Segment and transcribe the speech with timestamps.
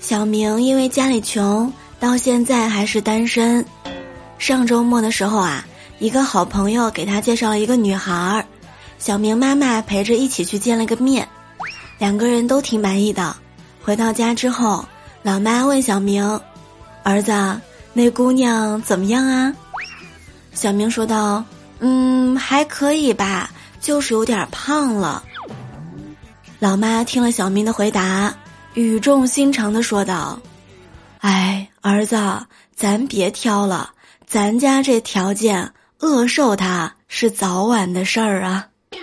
[0.00, 3.64] 小明因为家里穷，到现在还是单身。
[4.38, 5.66] 上周末的时候啊，
[5.98, 8.44] 一个好朋友给他介绍了一个女孩儿，
[8.98, 11.28] 小明妈妈陪着一起去见了个面，
[11.98, 13.34] 两个人都挺满意的。
[13.82, 14.84] 回到家之后，
[15.22, 16.40] 老妈问小明
[17.02, 17.32] ：“儿子，
[17.92, 19.52] 那姑娘怎么样啊？”
[20.54, 21.44] 小明说道
[21.80, 25.22] ：“嗯，还可以吧，就是有点胖了。”
[26.60, 28.32] 老妈听了小明的回答。
[28.74, 30.38] 语重心长的说道
[31.20, 32.16] ：“哎，儿子，
[32.74, 33.90] 咱别挑了，
[34.26, 38.68] 咱家这条件，饿瘦他是早晚的事儿啊。”